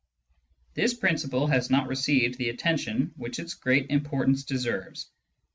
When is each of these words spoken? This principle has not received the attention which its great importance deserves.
This 0.73 0.95
principle 0.95 1.45
has 1.45 1.69
not 1.69 1.87
received 1.87 2.39
the 2.39 2.49
attention 2.49 3.11
which 3.17 3.37
its 3.37 3.53
great 3.53 3.91
importance 3.91 4.43
deserves. 4.45 5.07